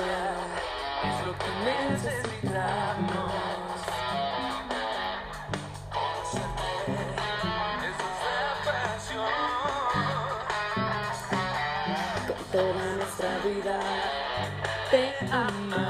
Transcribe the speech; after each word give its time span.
es 0.00 1.26
lo 1.26 1.32
que 1.38 1.50
necesitamos. 1.64 3.32
Con 12.26 12.44
toda 12.52 12.84
nuestra 12.96 13.38
vida 13.44 13.80
te 14.90 15.02
amamos. 15.32 15.87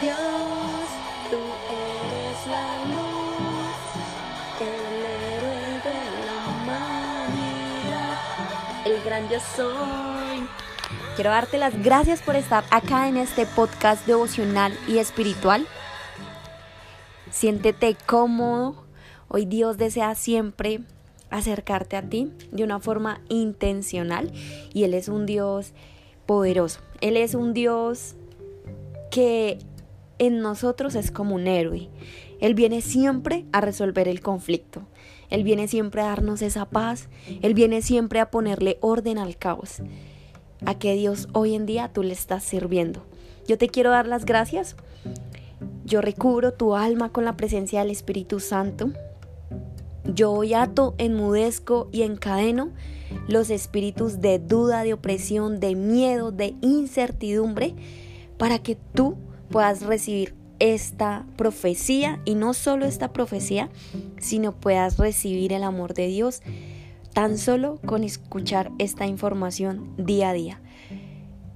Dios, 0.00 0.18
tú 1.30 1.38
eres 1.70 2.46
la 2.46 2.66
luz, 2.84 3.78
el 4.60 5.04
héroe 5.06 5.64
de 5.84 5.98
la 6.26 6.36
humanidad, 6.50 8.18
el 8.84 9.02
gran 9.02 9.28
yo 9.28 9.38
soy. 9.56 10.48
Quiero 11.14 11.30
darte 11.30 11.58
las 11.58 11.80
gracias 11.82 12.20
por 12.22 12.36
estar 12.36 12.64
acá 12.70 13.08
en 13.08 13.16
este 13.16 13.46
podcast 13.46 14.06
devocional 14.06 14.76
y 14.88 14.98
espiritual. 14.98 15.66
Siéntete 17.30 17.96
cómodo. 18.06 18.84
Hoy 19.28 19.46
Dios 19.46 19.78
desea 19.78 20.14
siempre 20.14 20.80
acercarte 21.38 21.96
a 21.96 22.02
ti 22.02 22.30
de 22.52 22.64
una 22.64 22.80
forma 22.80 23.20
intencional 23.28 24.32
y 24.72 24.84
Él 24.84 24.94
es 24.94 25.08
un 25.08 25.26
Dios 25.26 25.72
poderoso. 26.26 26.80
Él 27.00 27.16
es 27.16 27.34
un 27.34 27.52
Dios 27.52 28.14
que 29.10 29.58
en 30.18 30.40
nosotros 30.40 30.94
es 30.94 31.10
como 31.10 31.34
un 31.34 31.46
héroe. 31.46 31.88
Él 32.40 32.54
viene 32.54 32.80
siempre 32.82 33.44
a 33.52 33.60
resolver 33.60 34.08
el 34.08 34.20
conflicto. 34.20 34.82
Él 35.30 35.44
viene 35.44 35.68
siempre 35.68 36.02
a 36.02 36.06
darnos 36.06 36.42
esa 36.42 36.66
paz. 36.66 37.08
Él 37.42 37.54
viene 37.54 37.82
siempre 37.82 38.20
a 38.20 38.30
ponerle 38.30 38.78
orden 38.80 39.18
al 39.18 39.36
caos. 39.36 39.82
A 40.66 40.78
que 40.78 40.94
Dios 40.94 41.28
hoy 41.32 41.54
en 41.54 41.66
día 41.66 41.90
tú 41.92 42.02
le 42.02 42.12
estás 42.12 42.44
sirviendo. 42.44 43.04
Yo 43.46 43.58
te 43.58 43.68
quiero 43.68 43.90
dar 43.90 44.06
las 44.06 44.24
gracias. 44.24 44.76
Yo 45.84 46.00
recubro 46.00 46.52
tu 46.52 46.74
alma 46.74 47.10
con 47.10 47.24
la 47.24 47.36
presencia 47.36 47.80
del 47.80 47.90
Espíritu 47.90 48.40
Santo. 48.40 48.90
Yo 50.04 50.32
hoy 50.32 50.54
ato, 50.54 50.94
enmudezco 50.98 51.88
y 51.90 52.02
encadeno 52.02 52.70
los 53.26 53.50
espíritus 53.50 54.20
de 54.20 54.38
duda, 54.38 54.82
de 54.82 54.92
opresión, 54.92 55.60
de 55.60 55.74
miedo, 55.74 56.30
de 56.30 56.54
incertidumbre, 56.60 57.74
para 58.36 58.58
que 58.58 58.76
tú 58.94 59.16
puedas 59.50 59.82
recibir 59.82 60.34
esta 60.58 61.26
profecía 61.36 62.20
y 62.24 62.34
no 62.34 62.54
solo 62.54 62.86
esta 62.86 63.12
profecía, 63.12 63.70
sino 64.18 64.52
puedas 64.52 64.98
recibir 64.98 65.52
el 65.52 65.62
amor 65.62 65.94
de 65.94 66.06
Dios 66.08 66.42
tan 67.12 67.38
solo 67.38 67.78
con 67.86 68.04
escuchar 68.04 68.72
esta 68.78 69.06
información 69.06 69.94
día 69.96 70.30
a 70.30 70.32
día. 70.32 70.60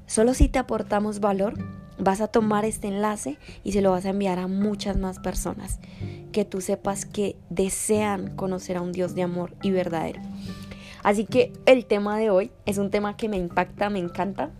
Solo 0.06 0.32
si 0.32 0.48
te 0.48 0.58
aportamos 0.58 1.20
valor, 1.20 1.54
vas 1.98 2.20
a 2.20 2.28
tomar 2.28 2.64
este 2.64 2.88
enlace 2.88 3.38
y 3.64 3.72
se 3.72 3.82
lo 3.82 3.90
vas 3.90 4.04
a 4.04 4.10
enviar 4.10 4.38
a 4.38 4.46
muchas 4.46 4.96
más 4.96 5.18
personas 5.18 5.80
que 6.32 6.44
tú 6.44 6.60
sepas 6.60 7.04
que 7.04 7.36
desean 7.50 8.34
conocer 8.36 8.76
a 8.76 8.82
un 8.82 8.92
Dios 8.92 9.14
de 9.14 9.22
amor 9.22 9.54
y 9.62 9.70
verdadero. 9.70 10.20
Así 11.02 11.24
que 11.24 11.52
el 11.66 11.86
tema 11.86 12.18
de 12.18 12.30
hoy 12.30 12.50
es 12.66 12.78
un 12.78 12.90
tema 12.90 13.16
que 13.16 13.28
me 13.28 13.36
impacta, 13.36 13.90
me 13.90 13.98
encanta, 13.98 14.50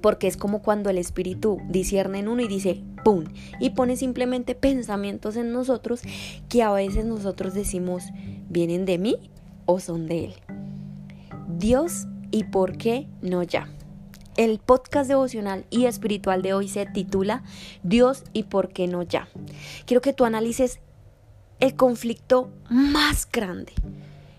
porque 0.00 0.26
es 0.26 0.36
como 0.36 0.62
cuando 0.62 0.90
el 0.90 0.98
espíritu 0.98 1.58
discierne 1.68 2.20
en 2.20 2.28
uno 2.28 2.42
y 2.42 2.48
dice, 2.48 2.82
¡pum! 3.04 3.24
Y 3.60 3.70
pone 3.70 3.96
simplemente 3.96 4.54
pensamientos 4.54 5.36
en 5.36 5.52
nosotros 5.52 6.02
que 6.48 6.62
a 6.62 6.72
veces 6.72 7.04
nosotros 7.04 7.54
decimos, 7.54 8.04
¿vienen 8.48 8.84
de 8.84 8.98
mí 8.98 9.30
o 9.64 9.80
son 9.80 10.06
de 10.06 10.26
Él? 10.26 10.34
Dios 11.58 12.06
y 12.30 12.44
por 12.44 12.76
qué 12.76 13.08
no 13.22 13.42
ya. 13.42 13.68
El 14.36 14.58
podcast 14.58 15.08
devocional 15.08 15.64
y 15.70 15.86
espiritual 15.86 16.42
de 16.42 16.52
hoy 16.52 16.68
se 16.68 16.84
titula 16.84 17.42
Dios 17.82 18.22
y 18.34 18.42
por 18.42 18.68
qué 18.68 18.86
no 18.86 19.02
ya. 19.02 19.28
Quiero 19.86 20.02
que 20.02 20.12
tú 20.12 20.26
analices 20.26 20.80
el 21.58 21.74
conflicto 21.74 22.50
más 22.68 23.26
grande, 23.30 23.72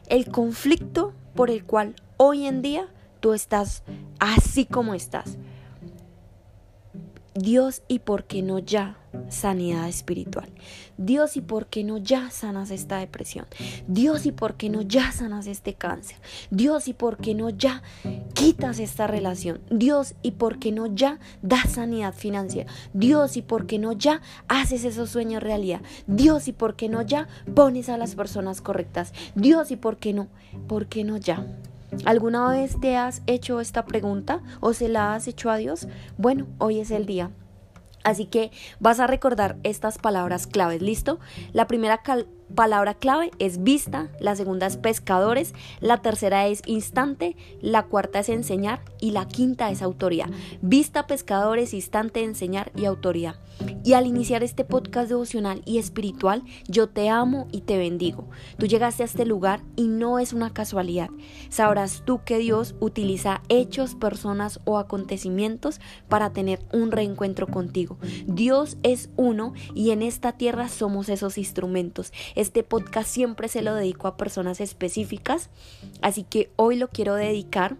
el 0.08 0.30
conflicto 0.30 1.14
por 1.36 1.50
el 1.50 1.64
cual 1.64 1.96
hoy 2.18 2.46
en 2.46 2.62
día 2.62 2.88
tú 3.22 3.34
estás 3.34 3.82
así 4.20 4.66
como 4.66 4.94
estás. 4.94 5.38
Dios 7.38 7.84
y 7.88 8.00
por 8.00 8.24
qué 8.24 8.42
no 8.42 8.58
ya 8.58 8.98
sanidad 9.30 9.88
espiritual. 9.88 10.50
Dios 10.98 11.38
y 11.38 11.42
por 11.42 11.68
qué 11.68 11.84
no 11.84 12.00
ya 12.00 12.32
sanas 12.32 12.72
esta 12.72 12.98
depresión. 12.98 13.46
Dios 13.88 14.26
y 14.26 14.32
por 14.32 14.56
qué 14.56 14.70
no 14.72 14.82
ya 14.82 15.12
sanas 15.12 15.46
este 15.46 15.76
cáncer. 15.76 16.18
Dios 16.50 16.88
y 16.88 16.94
por 16.94 17.18
qué 17.18 17.36
no 17.36 17.52
ya 17.52 17.84
quitas 18.34 18.80
esta 18.80 19.06
relación. 19.06 19.62
Dios 19.70 20.16
y 20.24 20.32
por 20.32 20.58
qué 20.58 20.72
no 20.72 20.88
ya 20.88 21.20
das 21.44 21.74
sanidad 21.74 22.16
financiera. 22.16 22.72
Dios 22.94 23.38
y 23.38 23.44
por 23.44 23.68
qué 23.68 23.78
no 23.78 23.92
ya 23.92 24.22
haces 24.48 24.84
esos 24.84 25.12
sueños 25.12 25.44
realidad. 25.44 25.82
Dios 26.08 26.48
y 26.48 26.54
por 26.54 26.76
qué 26.76 26.90
no 26.90 27.04
ya 27.04 27.28
pones 27.54 27.90
a 27.90 27.98
las 27.98 28.16
personas 28.16 28.62
correctas. 28.62 29.14
Dios 29.36 29.70
y 29.70 29.76
por 29.76 29.98
qué 29.98 30.12
no, 30.12 30.28
por 30.68 30.88
qué 30.88 31.04
no 31.04 31.18
ya. 31.18 31.46
¿Alguna 32.06 32.50
vez 32.50 32.80
te 32.80 32.98
has 32.98 33.22
hecho 33.28 33.60
esta 33.60 33.86
pregunta 33.86 34.42
o 34.60 34.74
se 34.74 34.90
la 34.90 35.14
has 35.14 35.28
hecho 35.28 35.50
a 35.50 35.58
Dios? 35.58 35.88
Bueno, 36.18 36.48
hoy 36.58 36.80
es 36.80 36.92
el 36.92 37.06
día. 37.06 37.32
Así 38.04 38.26
que 38.26 38.52
vas 38.80 39.00
a 39.00 39.08
recordar 39.08 39.58
estas 39.64 39.98
palabras 39.98 40.48
claves, 40.48 40.82
¿listo? 40.82 41.20
La 41.54 41.68
primera 41.68 42.04
palabra 42.56 42.94
clave 42.94 43.32
es 43.40 43.64
vista, 43.64 44.10
la 44.20 44.36
segunda 44.36 44.68
es 44.68 44.78
pescadores, 44.78 45.54
la 45.80 45.98
tercera 46.02 46.48
es 46.48 46.62
instante, 46.66 47.36
la 47.62 47.84
cuarta 47.84 48.20
es 48.20 48.30
enseñar 48.30 48.82
y 49.00 49.12
la 49.12 49.28
quinta 49.28 49.70
es 49.70 49.82
autoridad. 49.82 50.30
Vista, 50.62 51.08
pescadores, 51.08 51.74
instante, 51.74 52.24
enseñar 52.24 52.72
y 52.76 52.86
autoridad. 52.86 53.36
Y 53.84 53.94
al 53.94 54.06
iniciar 54.06 54.44
este 54.44 54.64
podcast 54.64 55.10
devocional 55.10 55.62
y 55.66 55.78
espiritual, 55.78 56.44
yo 56.68 56.90
te 56.90 57.10
amo 57.10 57.48
y 57.52 57.62
te 57.62 57.78
bendigo. 57.78 58.30
Tú 58.58 58.66
llegaste 58.66 59.04
a 59.04 59.06
este 59.06 59.26
lugar 59.26 59.62
y 59.76 59.88
no 59.88 60.20
es 60.20 60.34
una 60.34 60.54
casualidad. 60.54 61.10
Sabrás 61.50 62.04
tú 62.06 62.22
que 62.24 62.38
Dios 62.38 62.76
utiliza 62.80 63.42
hechos, 63.50 63.96
personas 63.96 64.60
o 64.66 64.78
acontecimientos 64.78 65.80
para 66.10 66.34
tener 66.34 66.60
un 66.74 66.92
reencuentro 66.92 67.48
contigo. 67.48 67.98
Dios 68.26 68.78
es 68.84 69.10
uno 69.16 69.54
y 69.74 69.92
en 69.92 70.02
esta 70.02 70.34
tierra 70.34 70.70
somos 70.70 71.10
esos 71.10 71.38
instrumentos. 71.38 72.12
Este 72.38 72.62
podcast 72.62 73.10
siempre 73.10 73.48
se 73.48 73.64
lo 73.64 73.74
dedico 73.74 74.08
a 74.08 74.16
personas 74.16 74.62
específicas, 74.62 75.50
así 76.04 76.22
que 76.22 76.52
hoy 76.56 76.76
lo 76.76 76.88
quiero 76.88 77.16
dedicar 77.16 77.78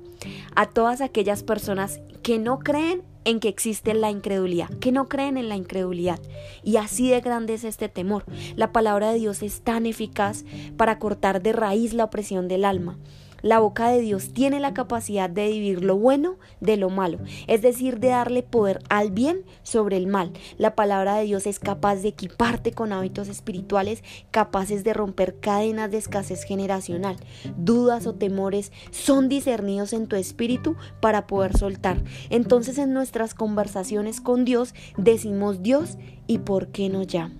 a 0.56 0.66
todas 0.66 1.02
aquellas 1.02 1.44
personas 1.44 2.00
que 2.24 2.40
no 2.40 2.58
creen 2.58 3.04
en 3.24 3.40
que 3.40 3.50
existe 3.50 3.94
la 3.94 4.10
incredulidad, 4.10 4.70
que 4.80 4.92
no 4.92 5.08
creen 5.08 5.38
en 5.38 5.48
la 5.48 5.58
incredulidad. 5.58 6.20
Y 6.64 6.78
así 6.78 7.08
de 7.08 7.22
grande 7.22 7.54
es 7.54 7.66
este 7.66 7.88
temor. 7.88 8.26
La 8.56 8.72
palabra 8.72 9.12
de 9.12 9.20
Dios 9.20 9.44
es 9.44 9.62
tan 9.62 9.86
eficaz 9.86 10.44
para 10.76 10.98
cortar 10.98 11.44
de 11.44 11.54
raíz 11.54 11.94
la 11.94 12.06
opresión 12.06 12.48
del 12.48 12.66
alma. 12.66 12.98
La 13.42 13.60
boca 13.60 13.90
de 13.90 14.02
Dios 14.02 14.34
tiene 14.34 14.60
la 14.60 14.74
capacidad 14.74 15.30
de 15.30 15.48
dividir 15.48 15.84
lo 15.84 15.98
bueno 15.98 16.38
de 16.60 16.78
lo 16.78 16.90
malo, 16.90 17.20
es 17.48 17.62
decir, 17.62 18.00
de 18.00 18.10
darle 18.10 18.44
poder 18.44 18.80
al 18.90 19.12
bien 19.12 19.44
sobre 19.64 19.98
el 19.98 20.08
mal. 20.08 20.32
La 20.58 20.76
palabra 20.76 21.16
de 21.16 21.26
Dios 21.26 21.46
es 21.46 21.60
capaz 21.60 21.98
de 21.98 22.10
equiparte 22.10 22.72
con 22.72 22.92
hábitos 22.92 23.28
espirituales 23.28 24.04
capaces 24.32 24.84
de 24.84 24.94
romper 24.94 25.40
cadenas 25.40 25.92
de 25.92 25.98
escasez 25.98 26.44
generacional. 26.44 27.18
Dudas 27.58 28.08
o 28.08 28.16
temores 28.16 28.72
son 28.92 29.30
discernidos 29.30 29.94
en 29.94 30.08
tu 30.08 30.16
espíritu 30.16 30.76
para 31.00 31.28
poder 31.28 31.58
soltar. 31.58 32.04
Entonces 32.30 32.78
en 32.78 32.94
nuestras 32.94 33.34
conversaciones 33.34 34.22
con 34.22 34.46
Dios 34.46 34.74
decimos 34.98 35.62
Dios 35.62 35.98
y 36.28 36.40
por 36.40 36.70
qué 36.70 36.90
no 36.90 37.04
ya. 37.04 37.32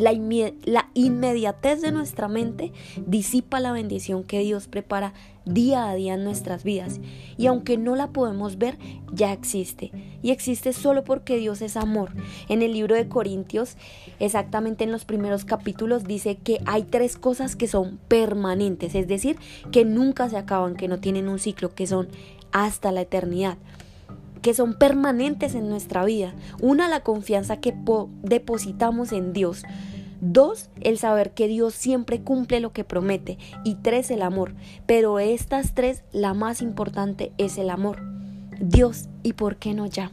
La, 0.00 0.12
inmediatez 0.94 1.82
de 1.82 1.92
nuestra 1.92 2.28
mente 2.28 2.72
disipa 3.06 3.60
la 3.60 3.72
bendición 3.72 4.24
que 4.24 4.40
Dios 4.40 4.66
prepara 4.66 5.12
día 5.44 5.88
a 5.88 5.94
día 5.94 6.14
en 6.14 6.24
nuestras 6.24 6.64
vidas. 6.64 7.00
Y 7.36 7.46
aunque 7.46 7.76
no 7.76 7.96
la 7.96 8.08
podemos 8.08 8.58
ver, 8.58 8.78
ya 9.12 9.32
existe. 9.32 9.92
Y 10.22 10.30
existe 10.30 10.72
solo 10.72 11.04
porque 11.04 11.36
Dios 11.36 11.62
es 11.62 11.76
amor. 11.76 12.12
En 12.48 12.62
el 12.62 12.72
libro 12.72 12.96
de 12.96 13.08
Corintios, 13.08 13.76
exactamente 14.18 14.84
en 14.84 14.92
los 14.92 15.04
primeros 15.04 15.44
capítulos, 15.44 16.04
dice 16.04 16.36
que 16.36 16.60
hay 16.66 16.84
tres 16.84 17.16
cosas 17.16 17.54
que 17.54 17.68
son 17.68 17.98
permanentes, 18.08 18.94
es 18.94 19.06
decir, 19.06 19.36
que 19.70 19.84
nunca 19.84 20.28
se 20.28 20.36
acaban, 20.36 20.76
que 20.76 20.88
no 20.88 20.98
tienen 21.00 21.28
un 21.28 21.38
ciclo, 21.38 21.74
que 21.74 21.86
son 21.86 22.08
hasta 22.52 22.90
la 22.90 23.02
eternidad 23.02 23.58
que 24.42 24.54
son 24.54 24.74
permanentes 24.74 25.54
en 25.54 25.68
nuestra 25.68 26.04
vida. 26.04 26.34
Una, 26.60 26.88
la 26.88 27.00
confianza 27.00 27.58
que 27.58 27.74
depositamos 28.22 29.12
en 29.12 29.32
Dios. 29.32 29.64
Dos, 30.20 30.68
el 30.80 30.98
saber 30.98 31.32
que 31.32 31.48
Dios 31.48 31.74
siempre 31.74 32.22
cumple 32.22 32.60
lo 32.60 32.72
que 32.72 32.84
promete. 32.84 33.38
Y 33.64 33.76
tres, 33.76 34.10
el 34.10 34.22
amor. 34.22 34.54
Pero 34.86 35.18
estas 35.18 35.74
tres, 35.74 36.04
la 36.12 36.34
más 36.34 36.62
importante 36.62 37.32
es 37.38 37.58
el 37.58 37.70
amor. 37.70 38.02
Dios, 38.60 39.08
¿y 39.22 39.32
por 39.32 39.56
qué 39.56 39.72
no 39.72 39.86
ya? 39.86 40.12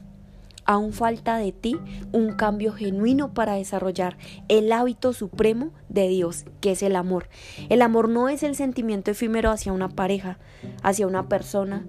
Aún 0.63 0.92
falta 0.92 1.38
de 1.38 1.54
ti 1.54 1.77
un 2.12 2.33
cambio 2.33 2.74
genuino 2.74 3.33
para 3.33 3.54
desarrollar 3.54 4.18
el 4.50 4.71
hábito 4.71 5.13
supremo 5.13 5.71
de 5.88 6.09
Dios, 6.09 6.45
que 6.59 6.71
es 6.71 6.83
el 6.83 6.98
amor. 6.98 7.30
El 7.69 7.81
amor 7.81 8.09
no 8.09 8.27
es 8.27 8.44
el 8.44 8.56
sentimiento 8.56 9.12
efímero 9.12 9.50
hacia 9.50 9.71
una 9.71 9.88
pareja, 9.88 10.39
hacia 10.83 11.07
una 11.07 11.30
persona. 11.30 11.86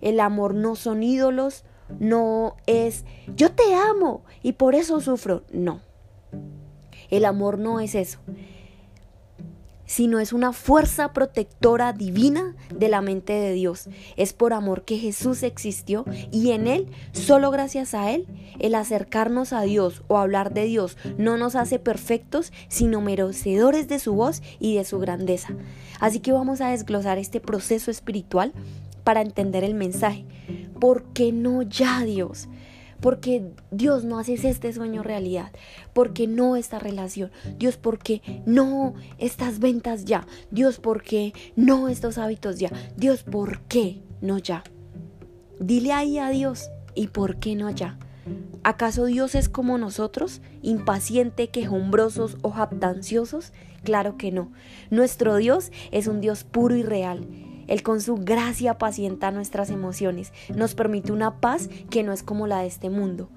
El 0.00 0.18
amor 0.18 0.54
no 0.54 0.76
son 0.76 1.02
ídolos, 1.02 1.64
no 2.00 2.56
es 2.66 3.04
yo 3.36 3.52
te 3.52 3.74
amo 3.74 4.24
y 4.42 4.52
por 4.52 4.74
eso 4.74 5.00
sufro. 5.00 5.44
No. 5.52 5.80
El 7.12 7.24
amor 7.24 7.60
no 7.60 7.78
es 7.78 7.94
eso 7.94 8.18
sino 9.92 10.20
es 10.20 10.32
una 10.32 10.54
fuerza 10.54 11.12
protectora 11.12 11.92
divina 11.92 12.56
de 12.74 12.88
la 12.88 13.02
mente 13.02 13.34
de 13.34 13.52
Dios. 13.52 13.90
Es 14.16 14.32
por 14.32 14.54
amor 14.54 14.86
que 14.86 14.96
Jesús 14.96 15.42
existió 15.42 16.06
y 16.30 16.52
en 16.52 16.66
Él, 16.66 16.86
solo 17.12 17.50
gracias 17.50 17.92
a 17.92 18.10
Él, 18.10 18.26
el 18.58 18.74
acercarnos 18.74 19.52
a 19.52 19.60
Dios 19.60 20.02
o 20.08 20.16
hablar 20.16 20.54
de 20.54 20.64
Dios 20.64 20.96
no 21.18 21.36
nos 21.36 21.56
hace 21.56 21.78
perfectos, 21.78 22.54
sino 22.68 23.02
merecedores 23.02 23.86
de 23.86 23.98
su 23.98 24.14
voz 24.14 24.42
y 24.60 24.76
de 24.76 24.84
su 24.84 24.98
grandeza. 24.98 25.50
Así 26.00 26.20
que 26.20 26.32
vamos 26.32 26.62
a 26.62 26.70
desglosar 26.70 27.18
este 27.18 27.40
proceso 27.40 27.90
espiritual 27.90 28.54
para 29.04 29.20
entender 29.20 29.62
el 29.62 29.74
mensaje. 29.74 30.24
¿Por 30.80 31.04
qué 31.12 31.32
no 31.32 31.60
ya 31.60 32.02
Dios? 32.02 32.48
Porque 33.02 33.50
Dios 33.72 34.04
no 34.04 34.18
haces 34.18 34.44
este 34.44 34.72
sueño 34.72 35.02
realidad, 35.02 35.50
porque 35.92 36.28
no 36.28 36.56
esta 36.56 36.78
relación, 36.78 37.32
Dios 37.58 37.76
porque 37.76 38.22
no 38.46 38.94
estas 39.18 39.58
ventas 39.58 40.04
ya, 40.04 40.26
Dios 40.50 40.78
porque 40.78 41.34
no 41.56 41.88
estos 41.88 42.16
hábitos 42.16 42.58
ya, 42.58 42.70
Dios 42.96 43.24
por 43.24 43.60
qué 43.62 44.00
no 44.22 44.38
ya. 44.38 44.62
Dile 45.58 45.92
ahí 45.92 46.18
a 46.18 46.30
Dios, 46.30 46.70
¿y 46.94 47.08
por 47.08 47.36
qué 47.36 47.56
no 47.56 47.70
ya? 47.70 47.98
¿Acaso 48.62 49.06
Dios 49.06 49.34
es 49.34 49.48
como 49.48 49.78
nosotros, 49.78 50.40
impaciente, 50.62 51.48
quejumbrosos 51.48 52.36
o 52.42 52.52
jactanciosos? 52.52 53.52
Claro 53.82 54.16
que 54.16 54.30
no. 54.30 54.52
Nuestro 54.90 55.36
Dios 55.36 55.72
es 55.90 56.06
un 56.06 56.20
Dios 56.20 56.44
puro 56.44 56.76
y 56.76 56.84
real 56.84 57.26
él 57.66 57.82
con 57.82 58.00
su 58.00 58.16
gracia 58.16 58.78
pacienta 58.78 59.30
nuestras 59.30 59.70
emociones, 59.70 60.32
nos 60.54 60.74
permite 60.74 61.12
una 61.12 61.40
paz 61.40 61.68
que 61.90 62.02
no 62.02 62.12
es 62.12 62.22
como 62.22 62.46
la 62.46 62.60
de 62.60 62.66
este 62.66 62.90
mundo. 62.90 63.28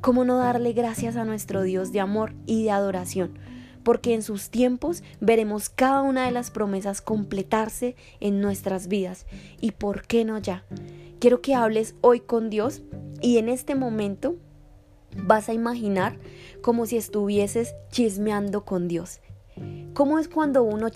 ¿Cómo 0.00 0.24
no 0.24 0.38
darle 0.38 0.72
gracias 0.72 1.16
a 1.16 1.24
nuestro 1.24 1.62
Dios 1.62 1.92
de 1.92 2.00
amor 2.00 2.34
y 2.46 2.64
de 2.64 2.70
adoración? 2.70 3.38
Porque 3.82 4.14
en 4.14 4.22
sus 4.22 4.50
tiempos 4.50 5.02
veremos 5.20 5.68
cada 5.68 6.02
una 6.02 6.24
de 6.24 6.32
las 6.32 6.50
promesas 6.50 7.02
completarse 7.02 7.96
en 8.20 8.40
nuestras 8.40 8.88
vidas. 8.88 9.26
¿Y 9.60 9.72
por 9.72 10.06
qué 10.06 10.24
no 10.24 10.38
ya? 10.38 10.64
Quiero 11.18 11.42
que 11.42 11.54
hables 11.54 11.94
hoy 12.00 12.20
con 12.20 12.48
Dios 12.48 12.82
y 13.20 13.38
en 13.38 13.50
este 13.50 13.74
momento 13.74 14.36
vas 15.16 15.48
a 15.48 15.52
imaginar 15.52 16.18
como 16.62 16.86
si 16.86 16.96
estuvieses 16.96 17.74
chismeando 17.90 18.64
con 18.64 18.88
Dios. 18.88 19.20
¿Cómo 20.00 20.18
es 20.18 20.28
cuando 20.28 20.62
uno 20.62 20.86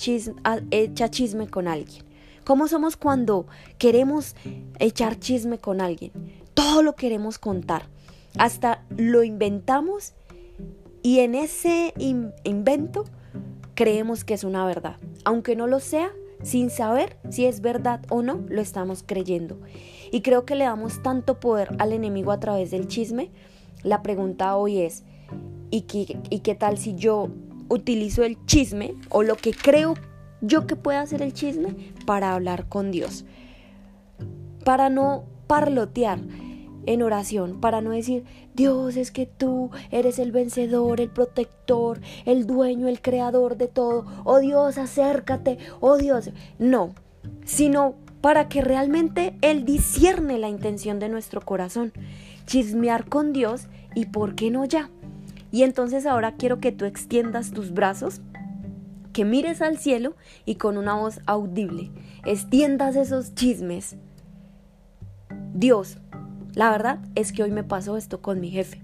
echa 0.71 1.11
chisme 1.11 1.47
con 1.47 1.69
alguien? 1.69 2.07
¿Cómo 2.47 2.69
somos 2.69 2.97
cuando 2.97 3.47
queremos 3.77 4.35
echar 4.79 5.21
chisme 5.21 5.59
con 5.59 5.83
alguien? 5.83 6.11
Todo 6.55 6.83
lo 6.83 6.95
queremos 6.95 7.39
contar. 7.39 7.91
Hasta 8.39 8.83
lo 8.97 9.23
inventamos 9.23 10.15
y 11.03 11.19
en 11.19 11.35
ese 11.35 11.93
invento 11.99 13.05
creemos 13.75 14.25
que 14.25 14.33
es 14.33 14.43
una 14.43 14.65
verdad. 14.65 14.97
Aunque 15.27 15.55
no 15.55 15.67
lo 15.67 15.81
sea, 15.81 16.11
sin 16.43 16.71
saber 16.71 17.19
si 17.29 17.45
es 17.45 17.61
verdad 17.61 18.01
o 18.09 18.23
no, 18.23 18.41
lo 18.49 18.63
estamos 18.63 19.03
creyendo. 19.05 19.61
Y 20.13 20.23
creo 20.23 20.47
que 20.47 20.55
le 20.55 20.65
damos 20.65 21.03
tanto 21.03 21.41
poder 21.41 21.77
al 21.79 21.93
enemigo 21.93 22.33
a 22.33 22.41
través 22.41 22.71
del 22.71 22.89
chisme. 22.89 23.31
La 23.83 24.03
pregunta 24.03 24.57
hoy 24.57 24.81
es, 24.81 25.05
¿y 25.71 25.83
qué, 25.83 26.19
y 26.31 26.39
qué 26.39 26.55
tal 26.55 26.79
si 26.79 26.95
yo 26.95 27.29
utilizo 27.69 28.23
el 28.25 28.45
chisme 28.47 28.95
o 29.09 29.23
lo 29.23 29.37
que 29.37 29.53
creo 29.53 29.95
yo 30.41 30.67
que 30.67 30.77
pueda 30.77 31.01
hacer 31.01 31.23
el 31.23 31.33
chisme 31.33 31.93
para 32.07 32.35
hablar 32.35 32.69
con 32.69 32.91
Dios. 32.91 33.25
Para 34.65 34.89
no 34.91 35.25
parlotear 35.47 36.19
en 36.87 37.03
oración, 37.03 37.61
para 37.61 37.81
no 37.81 37.91
decir, 37.91 38.25
Dios 38.55 38.97
es 38.97 39.11
que 39.11 39.27
tú 39.27 39.71
eres 39.91 40.19
el 40.19 40.33
vencedor, 40.33 41.01
el 41.01 41.11
protector, 41.11 42.01
el 42.25 42.47
dueño, 42.47 42.89
el 42.89 43.01
creador 43.01 43.57
de 43.57 43.69
todo. 43.69 44.05
Oh 44.25 44.39
Dios, 44.39 44.79
acércate, 44.79 45.59
oh 45.81 45.97
Dios. 45.97 46.31
No, 46.59 46.95
sino 47.45 47.95
para 48.21 48.49
que 48.49 48.63
realmente 48.63 49.37
Él 49.41 49.65
discierne 49.65 50.39
la 50.39 50.49
intención 50.49 50.99
de 50.99 51.09
nuestro 51.09 51.41
corazón. 51.41 51.93
Chismear 52.47 53.09
con 53.09 53.33
Dios 53.33 53.69
y 53.95 54.07
por 54.07 54.35
qué 54.35 54.51
no 54.51 54.65
ya. 54.65 54.91
Y 55.55 55.63
entonces 55.63 56.05
ahora 56.05 56.35
quiero 56.35 56.59
que 56.59 56.73
tú 56.73 56.85
extiendas 56.85 57.53
tus 57.53 57.73
brazos 57.73 58.21
que 59.13 59.25
mires 59.25 59.63
al 59.63 59.79
cielo 59.79 60.17
y 60.45 60.57
con 60.57 60.77
una 60.77 60.95
voz 60.97 61.21
audible 61.27 61.93
extiendas 62.25 62.97
esos 62.97 63.37
chismes. 63.37 63.95
Dios, 65.55 65.99
la 66.55 66.73
verdad 66.73 66.99
es 67.15 67.33
que 67.33 67.45
hoy 67.45 67.53
me 67.53 67.63
pasó 67.63 67.97
esto 67.97 68.21
con 68.21 68.41
mi 68.41 68.51
jefe. 68.51 68.83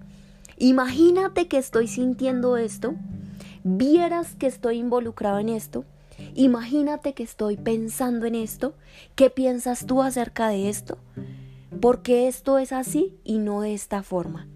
Imagínate 0.59 1.49
que 1.49 1.59
estoy 1.59 1.89
sintiendo 1.89 2.57
esto, 2.57 2.95
vieras 3.65 4.37
que 4.37 4.47
estoy 4.47 4.79
involucrado 4.79 5.41
en 5.41 5.49
esto, 5.49 5.85
imagínate 6.37 7.15
que 7.15 7.25
estoy 7.25 7.57
pensando 7.57 8.27
en 8.27 8.37
esto, 8.37 8.75
¿qué 9.17 9.29
piensas 9.29 9.87
tú 9.87 10.03
acerca 10.03 10.47
de 10.47 10.69
esto? 10.69 10.99
Porque 11.81 12.29
esto 12.29 12.59
es 12.59 12.73
así 12.73 13.19
y 13.25 13.39
no 13.39 13.61
de 13.61 13.75
esta 13.75 14.05
forma. 14.05 14.47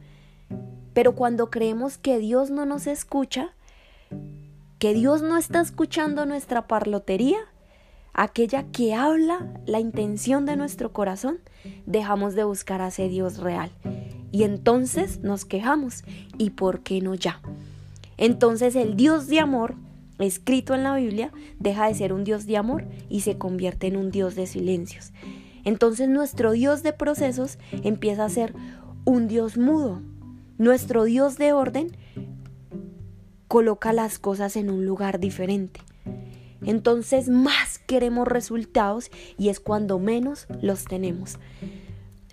Pero 0.94 1.14
cuando 1.14 1.50
creemos 1.50 1.98
que 1.98 2.18
Dios 2.18 2.50
no 2.50 2.64
nos 2.64 2.86
escucha, 2.86 3.52
que 4.78 4.94
Dios 4.94 5.22
no 5.22 5.36
está 5.36 5.60
escuchando 5.60 6.24
nuestra 6.24 6.66
parlotería, 6.66 7.38
aquella 8.12 8.64
que 8.70 8.94
habla 8.94 9.52
la 9.66 9.80
intención 9.80 10.46
de 10.46 10.56
nuestro 10.56 10.92
corazón, 10.92 11.40
dejamos 11.84 12.34
de 12.34 12.44
buscar 12.44 12.80
a 12.80 12.88
ese 12.88 13.08
Dios 13.08 13.38
real. 13.38 13.70
Y 14.30 14.44
entonces 14.44 15.20
nos 15.20 15.44
quejamos. 15.44 16.04
¿Y 16.38 16.50
por 16.50 16.80
qué 16.80 17.00
no 17.00 17.14
ya? 17.14 17.40
Entonces 18.16 18.76
el 18.76 18.96
Dios 18.96 19.26
de 19.26 19.40
amor, 19.40 19.74
escrito 20.18 20.74
en 20.74 20.84
la 20.84 20.96
Biblia, 20.96 21.32
deja 21.58 21.88
de 21.88 21.94
ser 21.94 22.12
un 22.12 22.24
Dios 22.24 22.46
de 22.46 22.56
amor 22.56 22.84
y 23.08 23.20
se 23.20 23.36
convierte 23.36 23.88
en 23.88 23.96
un 23.96 24.10
Dios 24.10 24.34
de 24.34 24.46
silencios. 24.46 25.12
Entonces 25.64 26.08
nuestro 26.08 26.52
Dios 26.52 26.82
de 26.82 26.92
procesos 26.92 27.58
empieza 27.82 28.24
a 28.24 28.28
ser 28.28 28.54
un 29.04 29.28
Dios 29.28 29.56
mudo. 29.56 30.02
Nuestro 30.58 31.02
Dios 31.02 31.36
de 31.36 31.52
orden 31.52 31.96
coloca 33.48 33.92
las 33.92 34.20
cosas 34.20 34.56
en 34.56 34.70
un 34.70 34.86
lugar 34.86 35.18
diferente. 35.18 35.80
Entonces 36.62 37.28
más 37.28 37.78
queremos 37.78 38.28
resultados 38.28 39.10
y 39.36 39.48
es 39.48 39.58
cuando 39.58 39.98
menos 39.98 40.46
los 40.62 40.84
tenemos. 40.84 41.38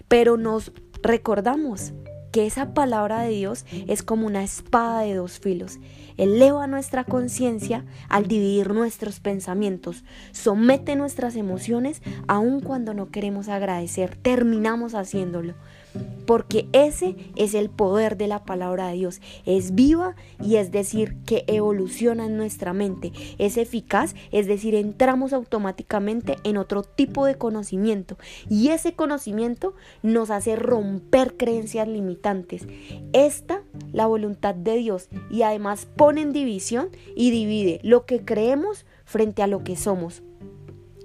Pero 0.08 0.38
nos 0.38 0.72
recordamos 1.02 1.94
que 2.32 2.46
esa 2.46 2.74
palabra 2.74 3.22
de 3.24 3.30
Dios 3.30 3.66
es 3.88 4.04
como 4.04 4.28
una 4.28 4.44
espada 4.44 5.02
de 5.02 5.16
dos 5.16 5.40
filos. 5.40 5.80
Eleva 6.18 6.68
nuestra 6.68 7.04
conciencia 7.04 7.86
al 8.08 8.28
dividir 8.28 8.74
nuestros 8.74 9.20
pensamientos, 9.20 10.04
somete 10.32 10.96
nuestras 10.96 11.36
emociones 11.36 12.02
aun 12.28 12.62
cuando 12.62 12.94
no 12.94 13.10
queremos 13.10 13.50
agradecer, 13.50 14.16
terminamos 14.16 14.94
haciéndolo 14.94 15.56
porque 16.32 16.70
ese 16.72 17.18
es 17.36 17.54
el 17.56 17.70
poder 17.70 18.16
de 18.16 18.28
la 18.28 18.46
palabra 18.46 18.88
de 18.88 18.94
Dios. 18.94 19.20
Es 19.46 19.76
viva 19.76 20.16
y 20.42 20.56
es 20.56 20.72
decir 20.72 21.18
que 21.26 21.44
evoluciona 21.48 22.28
en 22.28 22.38
nuestra 22.38 22.72
mente. 22.72 23.12
Es 23.38 23.58
eficaz, 23.58 24.16
es 24.32 24.48
decir, 24.48 24.74
entramos 24.76 25.34
automáticamente 25.34 26.38
en 26.46 26.56
otro 26.56 26.84
tipo 26.84 27.26
de 27.26 27.36
conocimiento 27.36 28.18
y 28.50 28.70
ese 28.70 28.94
conocimiento 28.94 29.74
nos 30.04 30.30
hace 30.30 30.56
romper 30.56 31.36
creencias 31.36 31.90
limitantes. 31.90 32.66
Esta, 33.12 33.64
la 33.92 34.06
voluntad 34.06 34.56
de 34.56 34.78
Dios 34.78 35.10
y 35.30 35.42
además 35.42 35.86
pone 35.98 36.22
en 36.22 36.32
división 36.32 36.92
y 37.14 37.32
divide 37.32 37.82
lo 37.84 38.06
que 38.06 38.24
creemos 38.24 38.86
frente 39.04 39.44
a 39.44 39.48
lo 39.48 39.66
que 39.66 39.76
somos. 39.76 40.24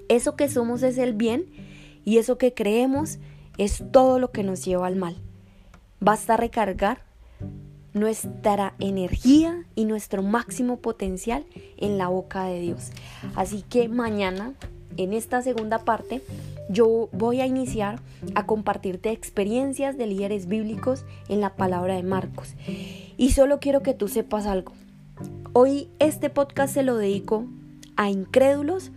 Eso 0.08 0.36
que 0.36 0.48
somos 0.48 0.84
es 0.84 0.98
el 0.98 1.14
bien 1.14 1.46
y 2.04 2.18
eso 2.18 2.38
que 2.38 2.54
creemos 2.54 3.14
es 3.14 3.18
todo 3.90 4.18
lo 4.18 4.30
que 4.32 4.42
nos 4.42 4.64
lleva 4.64 4.86
al 4.86 4.96
mal. 4.96 5.16
Basta 6.00 6.36
recargar 6.36 7.02
nuestra 7.94 8.74
energía 8.78 9.64
y 9.74 9.86
nuestro 9.86 10.22
máximo 10.22 10.78
potencial 10.78 11.46
en 11.78 11.96
la 11.96 12.08
boca 12.08 12.44
de 12.44 12.60
Dios. 12.60 12.90
Así 13.34 13.62
que 13.62 13.88
mañana, 13.88 14.52
en 14.98 15.14
esta 15.14 15.40
segunda 15.40 15.78
parte, 15.78 16.22
yo 16.68 17.08
voy 17.12 17.40
a 17.40 17.46
iniciar 17.46 18.00
a 18.34 18.44
compartirte 18.44 19.10
experiencias 19.10 19.96
de 19.96 20.06
líderes 20.06 20.46
bíblicos 20.46 21.04
en 21.28 21.40
la 21.40 21.56
palabra 21.56 21.94
de 21.94 22.02
Marcos. 22.02 22.54
Y 23.16 23.30
solo 23.30 23.60
quiero 23.60 23.82
que 23.82 23.94
tú 23.94 24.08
sepas 24.08 24.46
algo. 24.46 24.72
Hoy 25.54 25.88
este 25.98 26.28
podcast 26.28 26.74
se 26.74 26.82
lo 26.82 26.96
dedico 26.96 27.46
a 27.96 28.10
incrédulos. 28.10 28.92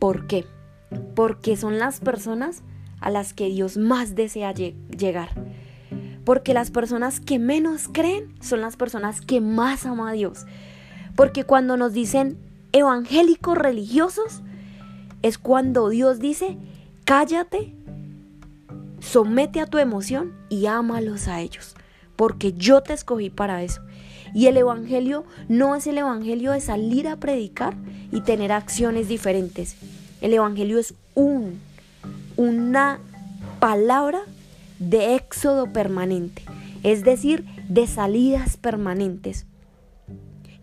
¿Por 0.00 0.26
qué? 0.26 0.44
Porque 1.14 1.56
son 1.56 1.78
las 1.78 2.00
personas 2.00 2.64
a 3.02 3.10
las 3.10 3.34
que 3.34 3.48
Dios 3.48 3.76
más 3.76 4.14
desea 4.14 4.54
llegar. 4.54 5.28
Porque 6.24 6.54
las 6.54 6.70
personas 6.70 7.20
que 7.20 7.38
menos 7.38 7.88
creen 7.92 8.32
son 8.40 8.60
las 8.60 8.76
personas 8.76 9.20
que 9.20 9.40
más 9.40 9.84
ama 9.84 10.10
a 10.10 10.12
Dios. 10.12 10.46
Porque 11.16 11.44
cuando 11.44 11.76
nos 11.76 11.92
dicen 11.92 12.38
evangélicos 12.72 13.58
religiosos, 13.58 14.42
es 15.20 15.36
cuando 15.36 15.88
Dios 15.88 16.20
dice, 16.20 16.56
cállate, 17.04 17.74
somete 19.00 19.60
a 19.60 19.66
tu 19.66 19.78
emoción 19.78 20.32
y 20.48 20.66
ámalos 20.66 21.28
a 21.28 21.40
ellos. 21.40 21.74
Porque 22.16 22.52
yo 22.52 22.82
te 22.82 22.92
escogí 22.92 23.30
para 23.30 23.62
eso. 23.62 23.82
Y 24.34 24.46
el 24.46 24.56
Evangelio 24.56 25.24
no 25.48 25.74
es 25.74 25.86
el 25.86 25.98
Evangelio 25.98 26.52
de 26.52 26.60
salir 26.60 27.08
a 27.08 27.16
predicar 27.16 27.74
y 28.12 28.20
tener 28.20 28.52
acciones 28.52 29.08
diferentes. 29.08 29.76
El 30.20 30.32
Evangelio 30.32 30.78
es 30.78 30.94
un, 31.14 31.60
una 32.36 33.00
palabra 33.60 34.20
de 34.78 35.14
éxodo 35.14 35.72
permanente, 35.72 36.42
es 36.82 37.04
decir, 37.04 37.44
de 37.68 37.86
salidas 37.86 38.56
permanentes. 38.56 39.46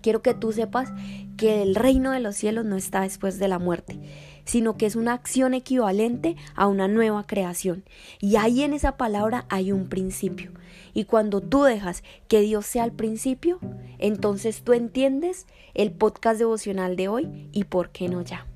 Quiero 0.01 0.21
que 0.21 0.33
tú 0.33 0.51
sepas 0.51 0.89
que 1.37 1.61
el 1.61 1.75
reino 1.75 2.11
de 2.11 2.19
los 2.19 2.35
cielos 2.35 2.65
no 2.65 2.75
está 2.75 3.01
después 3.01 3.39
de 3.39 3.47
la 3.47 3.59
muerte, 3.59 3.99
sino 4.45 4.77
que 4.77 4.85
es 4.85 4.95
una 4.95 5.13
acción 5.13 5.53
equivalente 5.53 6.35
a 6.55 6.67
una 6.67 6.87
nueva 6.87 7.25
creación. 7.27 7.83
Y 8.19 8.35
ahí 8.35 8.63
en 8.63 8.73
esa 8.73 8.97
palabra 8.97 9.45
hay 9.49 9.71
un 9.71 9.87
principio. 9.87 10.51
Y 10.93 11.05
cuando 11.05 11.39
tú 11.39 11.63
dejas 11.63 12.03
que 12.27 12.41
Dios 12.41 12.65
sea 12.65 12.83
el 12.83 12.91
principio, 12.91 13.59
entonces 13.99 14.63
tú 14.63 14.73
entiendes 14.73 15.47
el 15.73 15.91
podcast 15.91 16.39
devocional 16.39 16.95
de 16.95 17.07
hoy 17.07 17.49
y 17.51 17.65
por 17.65 17.91
qué 17.91 18.09
no 18.09 18.21
ya. 18.21 18.47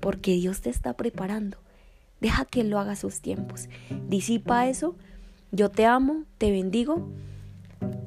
Porque 0.00 0.32
Dios 0.32 0.60
te 0.60 0.70
está 0.70 0.94
preparando 0.94 1.63
Deja 2.20 2.44
que 2.44 2.60
Él 2.60 2.70
lo 2.70 2.78
haga 2.78 2.92
a 2.92 2.96
sus 2.96 3.20
tiempos. 3.20 3.68
Disipa 4.08 4.68
eso. 4.68 4.96
Yo 5.52 5.70
te 5.70 5.86
amo, 5.86 6.24
te 6.38 6.50
bendigo. 6.50 7.08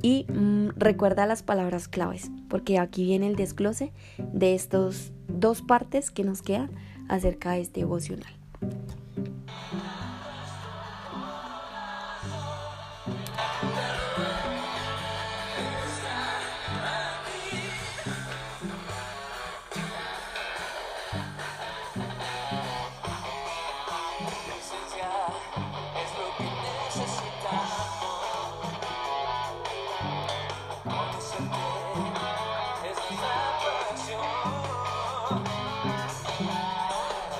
Y 0.01 0.25
mm, 0.29 0.69
recuerda 0.75 1.25
las 1.25 1.43
palabras 1.43 1.87
claves, 1.87 2.31
porque 2.49 2.79
aquí 2.79 3.03
viene 3.03 3.27
el 3.27 3.35
desglose 3.35 3.93
de 4.17 4.55
estas 4.55 5.11
dos 5.27 5.61
partes 5.61 6.11
que 6.11 6.23
nos 6.23 6.41
quedan 6.41 6.71
acerca 7.07 7.51
de 7.51 7.61
este 7.61 7.81
devocional. 7.81 8.33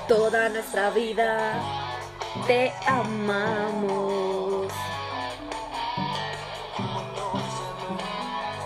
Toda 0.08 0.48
nuestra 0.48 0.90
vida 0.90 1.60
te 2.46 2.72
amamos. 2.86 4.72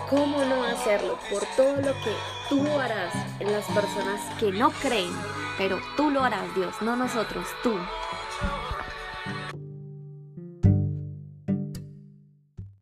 ¿Cómo 0.09 0.45
no 0.45 0.63
hacerlo? 0.63 1.19
Por 1.29 1.45
todo 1.57 1.75
lo 1.75 1.93
que 2.01 2.15
tú 2.47 2.65
harás 2.79 3.13
en 3.39 3.51
las 3.51 3.65
personas 3.65 4.21
que 4.39 4.51
no 4.51 4.71
creen, 4.71 5.11
pero 5.57 5.79
tú 5.97 6.09
lo 6.09 6.23
harás, 6.23 6.55
Dios, 6.55 6.75
no 6.81 6.95
nosotros, 6.95 7.45
tú. 7.61 7.77